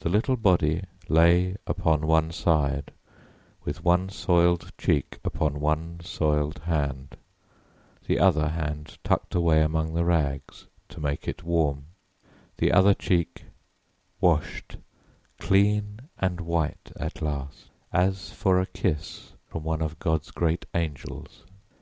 [0.00, 2.92] The little body lay upon one side,
[3.64, 7.16] with one soiled cheek upon one soiled hand,
[8.06, 11.86] the other hand tucked away among the rags to make it warm,
[12.58, 13.46] the other cheek
[14.20, 14.76] washed
[15.38, 21.42] clean and white at last, as for a kiss from one of God's great angels.